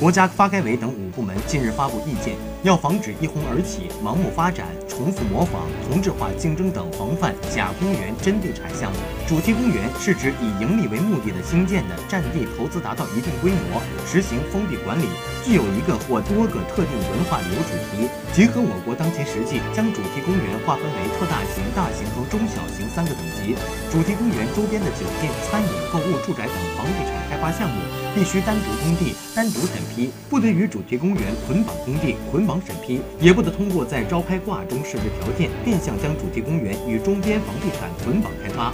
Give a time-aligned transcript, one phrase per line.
[0.00, 8.96] 国家发改委等五部门近日发布意见，要防止一哄而起、盲目发展、重复模仿、同质化竞争等防范假公园真地产项目。
[9.28, 13.76] 主题公园是指以盈利为目的的兴建的，占地投资达到一定规模，
[14.08, 15.04] 实行封闭管理，
[15.44, 18.08] 具有一个或多个特定文化旅游主题。
[18.32, 23.52] 结合我国当前实际，将主题公园划分为特大型、大型和中小型三个等级。
[23.92, 27.76] 主题公园周边的酒店、餐饮、购物、住宅等房地产发项目，
[28.14, 29.80] 必须单独工地、单独审。
[29.90, 38.72] 批不得与主题公园捆绑工地、捆绑审批，也不得通过在招拍挂中设置条件，变相将主题公园与周边房地产捆绑开发。